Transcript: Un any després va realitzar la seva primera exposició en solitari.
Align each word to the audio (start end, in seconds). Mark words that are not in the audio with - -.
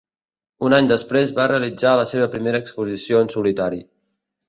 Un 0.69 0.75
any 0.77 0.89
després 0.91 1.35
va 1.41 1.47
realitzar 1.53 1.93
la 2.01 2.09
seva 2.15 2.31
primera 2.39 2.65
exposició 2.67 3.25
en 3.27 3.35
solitari. 3.39 3.89